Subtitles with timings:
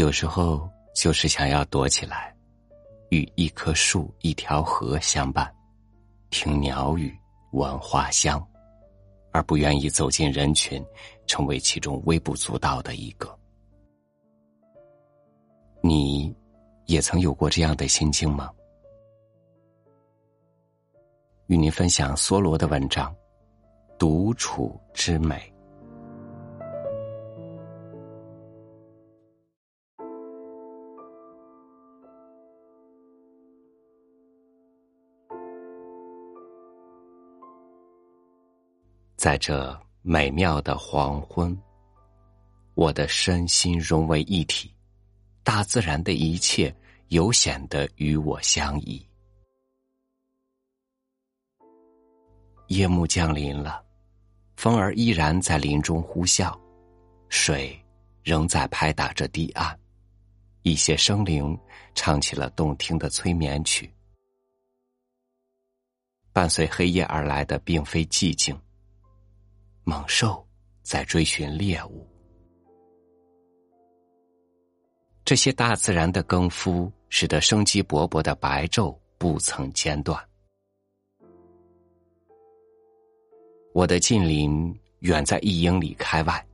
[0.00, 2.34] 有时候就是想要躲起来，
[3.10, 5.54] 与一棵树、一条河相伴，
[6.30, 7.14] 听鸟语，
[7.52, 8.42] 闻花香，
[9.30, 10.82] 而不愿意走进人群，
[11.26, 13.38] 成为其中微不足道的一个。
[15.82, 16.34] 你
[16.86, 18.50] 也曾有过这样的心境吗？
[21.48, 23.14] 与您分享梭罗的文章
[23.98, 25.36] 《独处之美》。
[39.20, 41.54] 在这美妙的黄昏，
[42.72, 44.74] 我的身心融为一体。
[45.42, 46.74] 大自然的一切
[47.08, 49.06] 有显得与我相宜。
[52.68, 53.84] 夜幕降临了，
[54.56, 56.58] 风儿依然在林中呼啸，
[57.28, 57.78] 水
[58.22, 59.78] 仍在拍打着堤岸，
[60.62, 61.54] 一些生灵
[61.94, 63.92] 唱起了动听的催眠曲。
[66.32, 68.58] 伴随黑夜而来的，并非寂静，
[69.84, 70.46] 猛兽
[70.82, 72.06] 在追寻猎物。
[75.24, 80.20] 这些大自然的更夫，使得生机勃勃的白昼不曾间断。
[83.72, 86.44] 我的近邻远在一英里开外，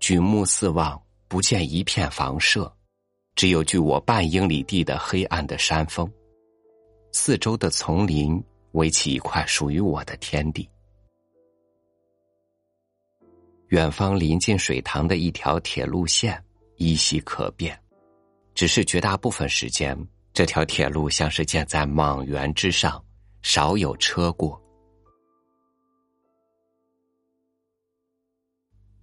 [0.00, 2.70] 举目四望，不见一片房舍，
[3.36, 6.10] 只有距我半英里地的黑暗的山峰，
[7.12, 10.68] 四周的丛林围起一块属于我的天地。
[13.68, 16.42] 远方临近水塘的一条铁路线。
[16.80, 17.76] 依稀可辨，
[18.54, 19.98] 只是绝大部分时间，
[20.32, 23.04] 这条铁路像是建在莽原之上，
[23.42, 24.62] 少有车过。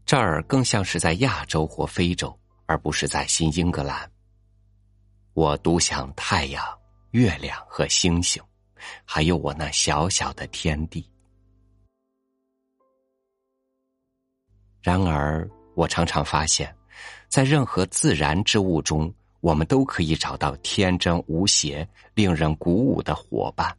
[0.05, 2.33] 这儿更像是在亚洲或非洲，
[2.65, 4.09] 而不是在新英格兰。
[5.33, 6.63] 我独享太阳、
[7.11, 8.41] 月亮和星星，
[9.03, 11.05] 还有我那小小的天地。
[14.85, 16.71] 然而，我常常发现。
[17.27, 23.75] 在任何自然之物中，我们都可以找到天真无邪、令人鼓舞的伙伴。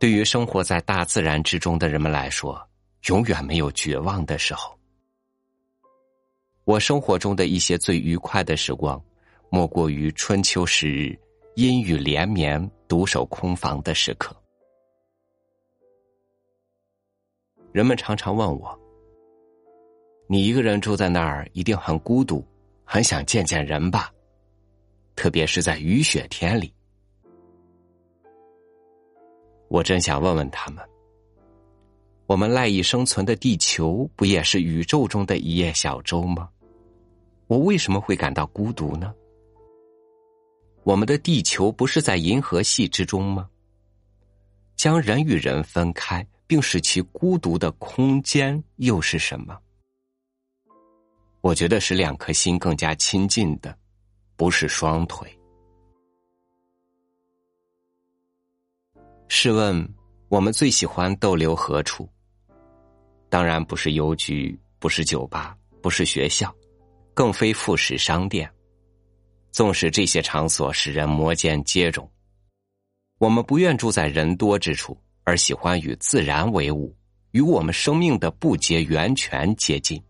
[0.00, 2.60] 对于生活在大自然之中的人们来说，
[3.06, 4.76] 永远没有绝望的时候。
[6.64, 9.00] 我生活中的一些最愉快的时光，
[9.48, 11.16] 莫过于春秋时日
[11.54, 14.34] 阴雨连绵、独守空房的时刻。
[17.74, 18.80] 人们常常问我。
[20.28, 22.46] 你一个人住在那儿，一定很孤独，
[22.84, 24.12] 很想见见人吧？
[25.16, 26.72] 特别是在雨雪天里。
[29.66, 30.88] 我真想问问他们：
[32.26, 36.48] 我们赖以生存的地球，不也是宇宙中的一叶小舟吗？
[37.48, 39.12] 我为什么会感到孤独呢？
[40.84, 43.50] 我们的地球不是在银河系之中吗？
[44.76, 49.58] 将人与人分开，并使其孤独的空间，又是什么？
[51.40, 53.76] 我觉得使两颗心更加亲近的，
[54.36, 55.36] 不是双腿。
[59.26, 59.84] 试问，
[60.28, 62.08] 我们最喜欢逗留何处？
[63.28, 66.54] 当然不是邮局，不是酒吧，不是学校，
[67.14, 68.48] 更非复食商店。
[69.50, 72.08] 纵使这些场所使人摩肩接踵，
[73.18, 76.94] 我们不愿住在人多之处，而喜欢与自然为伍，
[77.32, 80.00] 与我们生命的不竭源泉接近。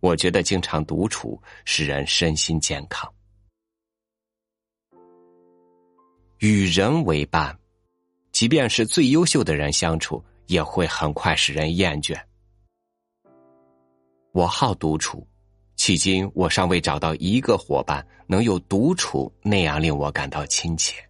[0.00, 3.12] 我觉得经常独处使人身心健康，
[6.38, 7.58] 与人为伴，
[8.32, 12.18] 即便是最优秀的人相处，也会很快使人厌倦。
[14.32, 15.26] 我好独处，
[15.76, 21.09] 迄今我尚未找到一个伙伴能有独处那样令我感到亲切。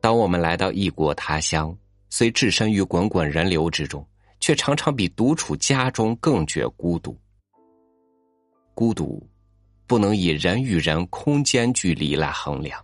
[0.00, 1.76] 当我们来到异国他乡，
[2.08, 4.06] 虽置身于滚滚人流之中。
[4.40, 7.14] 却常常比独处家中更觉孤独。
[8.74, 9.22] 孤独
[9.86, 12.82] 不能以人与人空间距离来衡量。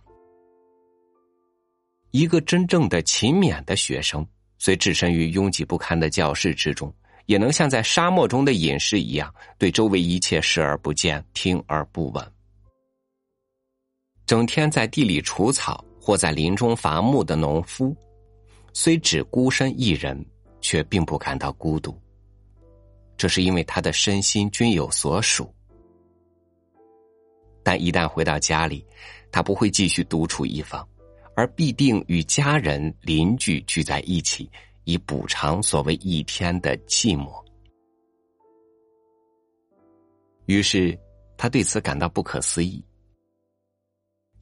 [2.11, 4.25] 一个真正的勤勉的学生，
[4.59, 6.93] 虽置身于拥挤不堪的教室之中，
[7.25, 12.31] 也能像在沙漠中的隐士一样，对周围一切视而不见、听而不闻。
[14.27, 17.93] 整天在地里除草或在林中伐木的农夫，
[18.71, 20.25] 虽只孤身一人。
[20.59, 21.95] 却并不感到孤独，
[23.15, 25.53] 这是因为他的身心均有所属。
[27.63, 28.83] 但一旦回到家里，
[29.31, 30.85] 他不会继续独处一方，
[31.35, 34.49] 而必定与家人、邻居聚在一起，
[34.83, 37.31] 以补偿所谓一天的寂寞。
[40.47, 40.97] 于是，
[41.37, 42.83] 他对此感到不可思议。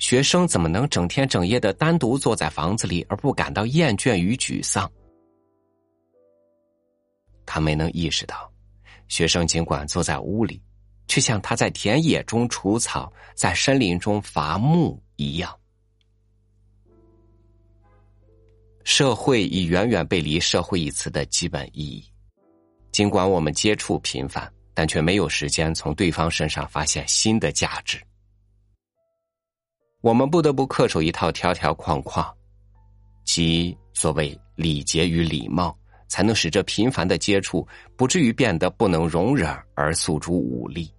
[0.06, 4.88] 学生怎么能整天整夜的单独坐在房子里而不感到厌倦与沮丧？
[7.44, 8.48] 他没能意识到，
[9.08, 10.62] 学生尽管坐在屋里，
[11.08, 15.52] 却像他在田野中除草，在森林中伐木一样。
[18.84, 22.06] 社会已远远背离“社会”一词的基本意义。
[22.92, 28.00] 尽管我们接触频繁，但却没有时间从对方身上发现新的价值。
[30.06, 32.32] 我们不得不恪守一套条条框框，
[33.24, 35.76] 即所谓礼节与礼貌，
[36.08, 37.68] 才能使这频繁的接触
[37.98, 40.94] 不至于变得不能容忍而诉诸武力。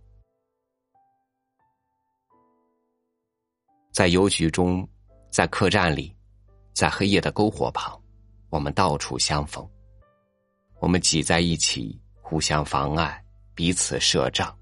[3.92, 4.84] 在邮局中，
[5.30, 6.12] 在客栈里。
[6.74, 7.98] 在黑夜的篝火旁，
[8.50, 9.64] 我们到处相逢。
[10.80, 13.24] 我们挤在一起，互相妨碍，
[13.54, 14.52] 彼此设障。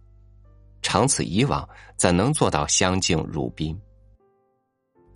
[0.82, 3.76] 长此以往，怎能做到相敬如宾？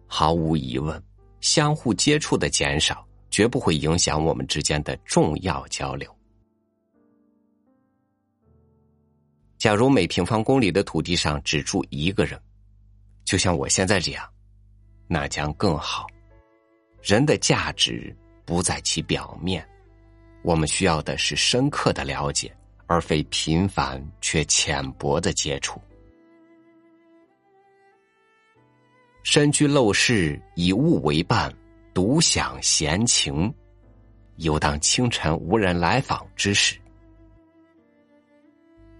[0.08, 1.00] 毫无疑问，
[1.40, 6.12] 相互接触的减少，绝不会影响我们之间的重要交流。
[9.58, 12.40] 假如每平方公里的土地上只住一个人，
[13.24, 14.26] 就像我现在这样，
[15.06, 16.06] 那将更好。
[17.02, 19.68] 人的价值不在其表面，
[20.42, 22.56] 我们需要的是深刻的了解，
[22.86, 25.80] 而非频繁却浅薄的接触。
[29.30, 31.52] 身居陋室，以物为伴，
[31.92, 33.52] 独享闲情，
[34.36, 36.78] 犹当清晨无人来访之时。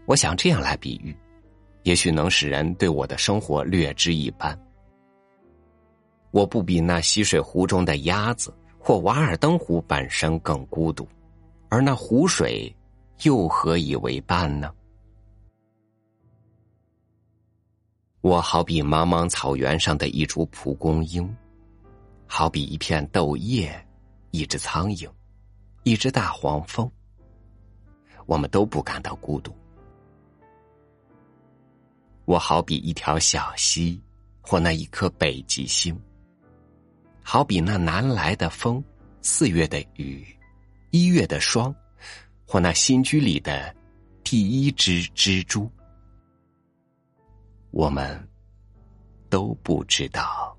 [0.05, 1.17] 我想这样来比喻，
[1.85, 4.55] 也许能使人对我的生活略知一斑。
[6.31, 11.09] 我不比那溪水湖中的鸭子或瓦尔登湖本身更孤独，
[11.71, 12.71] 而那湖水
[13.23, 14.71] 又何以为伴呢？
[18.21, 21.37] 我好比茫茫草原上的一株蒲公英，
[22.27, 23.73] 好比一片豆叶，
[24.33, 25.09] 一只苍蝇，
[25.85, 26.91] 一只大黄蜂。
[28.27, 29.55] 我们都不感到孤独。
[32.25, 34.03] 我好比一条小溪，
[34.41, 35.99] 或那一颗北极星。
[37.23, 38.83] 好比那南来的风，
[39.23, 40.27] 四月的雨，
[40.91, 41.75] 一月的霜，
[42.45, 43.75] 或那新居里的
[44.25, 45.71] 第一只蜘蛛，
[47.79, 48.29] 我们
[49.31, 50.53] 都不知道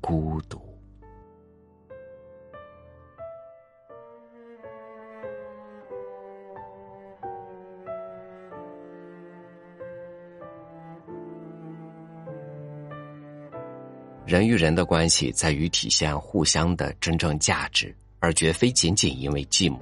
[0.00, 0.62] 孤独。
[14.24, 19.80] 人与人的关系在于体现互相的真正价值，而绝非仅仅因为寂寞。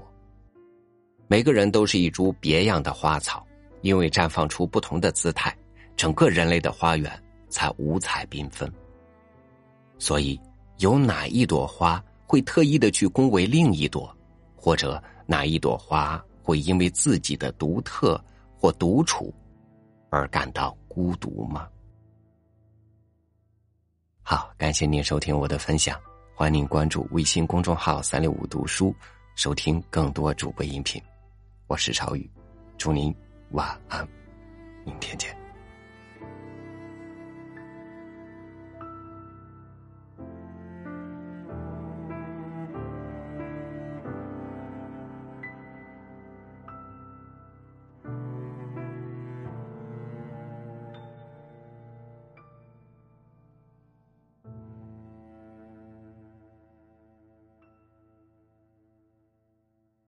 [1.29, 3.47] 每个人都是一株别样的花草，
[3.83, 5.55] 因为绽放出不同的姿态，
[6.01, 7.13] 整个人类的花园
[7.51, 8.73] 才五彩缤纷。
[9.99, 10.41] 所以，
[10.79, 14.17] 有哪一朵花会特意的去恭维另一朵，
[14.57, 18.19] 或者哪一朵花会因为自己的独特
[18.59, 19.31] 或独处
[20.09, 21.69] 而感到孤独吗？
[24.23, 26.01] 好，感谢您收听我的分享，
[26.35, 28.95] 欢迎您关注微信公众号“三六五读书”，
[29.37, 30.99] 收听更多主播音频。
[31.67, 32.27] 我是朝雨，
[32.79, 33.15] 祝您
[33.51, 34.09] 晚安，
[34.87, 35.40] 明天见。